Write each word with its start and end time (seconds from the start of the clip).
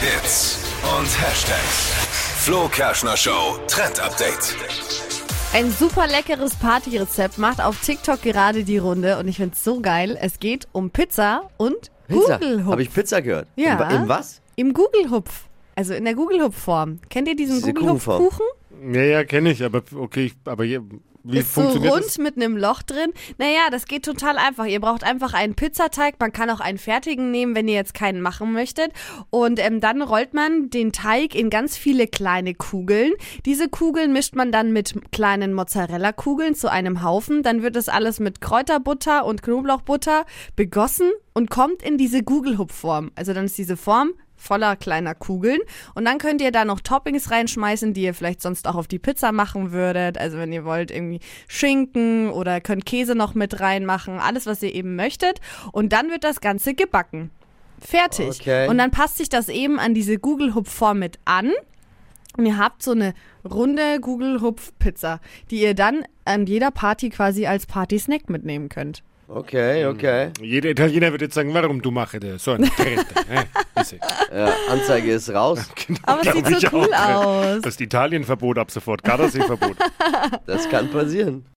Hits 0.00 0.58
und 0.98 1.06
Hashtags. 1.20 1.92
Flo 2.44 2.68
Kerschner 2.68 3.16
Show 3.16 3.58
Trend 3.66 3.98
Update. 4.00 4.54
Ein 5.52 5.70
super 5.70 6.06
leckeres 6.06 6.54
Partyrezept 6.54 7.38
macht 7.38 7.60
auf 7.62 7.80
TikTok 7.80 8.20
gerade 8.22 8.64
die 8.64 8.78
Runde 8.78 9.18
und 9.18 9.26
ich 9.28 9.36
find's 9.36 9.64
so 9.64 9.80
geil. 9.80 10.18
Es 10.20 10.38
geht 10.38 10.66
um 10.72 10.90
Pizza 10.90 11.48
und 11.56 11.90
Pizza. 12.08 12.38
Google-Hupf. 12.38 12.70
Habe 12.72 12.82
ich 12.82 12.92
Pizza 12.92 13.22
gehört? 13.22 13.48
Ja. 13.56 13.88
In 13.90 14.08
was? 14.08 14.40
Im 14.56 14.74
Google-Hupf. 14.74 15.44
Also 15.74 15.94
in 15.94 16.04
der 16.04 16.14
Google-Hupf-Form. 16.14 17.00
Kennt 17.08 17.28
ihr 17.28 17.36
diesen 17.36 17.56
Diese 17.56 17.72
Google-Hupf-Kuchen? 17.72 18.46
Ja, 18.94 19.02
ja, 19.02 19.24
kenne 19.24 19.50
ich, 19.50 19.64
aber 19.64 19.82
okay, 19.94 20.26
ich, 20.26 20.34
aber 20.44 20.64
je- 20.64 20.80
wie 21.28 21.38
Ist 21.38 21.54
so 21.54 21.62
rund 21.62 22.04
das? 22.04 22.18
mit 22.18 22.36
einem 22.36 22.56
Loch 22.56 22.82
drin. 22.82 23.12
Naja, 23.38 23.68
das 23.70 23.86
geht 23.86 24.04
total 24.04 24.38
einfach. 24.38 24.66
Ihr 24.66 24.80
braucht 24.80 25.02
einfach 25.02 25.34
einen 25.34 25.54
Pizzateig. 25.54 26.16
Man 26.20 26.32
kann 26.32 26.50
auch 26.50 26.60
einen 26.60 26.78
fertigen 26.78 27.30
nehmen, 27.30 27.54
wenn 27.54 27.66
ihr 27.66 27.74
jetzt 27.74 27.94
keinen 27.94 28.20
machen 28.20 28.52
möchtet. 28.52 28.92
Und 29.30 29.58
ähm, 29.58 29.80
dann 29.80 30.02
rollt 30.02 30.34
man 30.34 30.70
den 30.70 30.92
Teig 30.92 31.34
in 31.34 31.50
ganz 31.50 31.76
viele 31.76 32.06
kleine 32.06 32.54
Kugeln. 32.54 33.12
Diese 33.44 33.68
Kugeln 33.68 34.12
mischt 34.12 34.36
man 34.36 34.52
dann 34.52 34.72
mit 34.72 34.94
kleinen 35.10 35.52
Mozzarella-Kugeln 35.52 36.54
zu 36.54 36.70
einem 36.70 37.02
Haufen. 37.02 37.42
Dann 37.42 37.62
wird 37.62 37.76
das 37.76 37.88
alles 37.88 38.20
mit 38.20 38.40
Kräuterbutter 38.40 39.24
und 39.24 39.42
Knoblauchbutter 39.42 40.26
begossen 40.54 41.10
und 41.34 41.50
kommt 41.50 41.82
in 41.82 41.98
diese 41.98 42.22
Google-Hupf-Form. 42.22 43.10
Also 43.14 43.34
dann 43.34 43.46
ist 43.46 43.58
diese 43.58 43.76
Form 43.76 44.12
voller 44.36 44.76
kleiner 44.76 45.14
Kugeln. 45.14 45.60
Und 45.94 46.04
dann 46.04 46.18
könnt 46.18 46.40
ihr 46.40 46.52
da 46.52 46.64
noch 46.64 46.80
Toppings 46.80 47.30
reinschmeißen, 47.30 47.94
die 47.94 48.02
ihr 48.02 48.14
vielleicht 48.14 48.42
sonst 48.42 48.68
auch 48.68 48.74
auf 48.74 48.88
die 48.88 48.98
Pizza 48.98 49.32
machen 49.32 49.72
würdet. 49.72 50.18
Also 50.18 50.38
wenn 50.38 50.52
ihr 50.52 50.64
wollt, 50.64 50.90
irgendwie 50.90 51.20
Schinken 51.48 52.30
oder 52.30 52.60
könnt 52.60 52.86
Käse 52.86 53.14
noch 53.14 53.34
mit 53.34 53.60
reinmachen. 53.60 54.18
Alles, 54.18 54.46
was 54.46 54.62
ihr 54.62 54.74
eben 54.74 54.96
möchtet. 54.96 55.40
Und 55.72 55.92
dann 55.92 56.10
wird 56.10 56.24
das 56.24 56.40
Ganze 56.40 56.74
gebacken. 56.74 57.30
Fertig. 57.80 58.40
Okay. 58.40 58.68
Und 58.68 58.78
dann 58.78 58.90
passt 58.90 59.16
sich 59.18 59.28
das 59.28 59.48
eben 59.48 59.78
an 59.78 59.94
diese 59.94 60.18
Google-Hupf-Form 60.18 60.98
mit 60.98 61.18
an. 61.24 61.52
Und 62.36 62.46
ihr 62.46 62.58
habt 62.58 62.82
so 62.82 62.92
eine 62.92 63.14
runde 63.48 64.00
Google-Hupf-Pizza, 64.00 65.20
die 65.50 65.62
ihr 65.62 65.74
dann 65.74 66.04
an 66.24 66.46
jeder 66.46 66.70
Party 66.70 67.08
quasi 67.10 67.46
als 67.46 67.66
Party-Snack 67.66 68.28
mitnehmen 68.28 68.68
könnt. 68.68 69.02
Okay, 69.28 69.84
okay. 69.86 70.30
Jeder 70.40 70.70
Italiener 70.70 71.10
wird 71.10 71.22
jetzt 71.22 71.34
sagen, 71.34 71.52
warum 71.52 71.82
du 71.82 71.90
mache 71.90 72.20
das? 72.20 72.44
So 72.44 72.52
eine 72.52 72.68
Trend. 72.70 73.06
äh, 73.28 73.80
ist 73.80 73.96
Ja, 74.32 74.52
Anzeige 74.70 75.12
ist 75.12 75.30
raus. 75.30 75.68
Aber 76.02 76.20
es 76.20 76.46
sieht 76.46 76.60
so 76.60 76.76
cool 76.76 76.94
aus. 76.94 77.62
Das 77.62 77.80
Italienverbot 77.80 78.58
ab 78.58 78.70
sofort, 78.70 79.02
Gardasee-Verbot. 79.02 79.76
Das 80.46 80.68
kann 80.68 80.90
passieren. 80.90 81.44